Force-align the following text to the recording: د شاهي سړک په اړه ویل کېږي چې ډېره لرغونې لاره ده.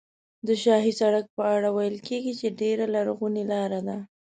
د 0.47 0.49
شاهي 0.63 0.93
سړک 1.01 1.25
په 1.37 1.43
اړه 1.55 1.69
ویل 1.75 1.97
کېږي 2.07 2.33
چې 2.39 2.47
ډېره 2.61 2.85
لرغونې 2.95 3.43
لاره 3.51 3.79
ده. 3.87 3.97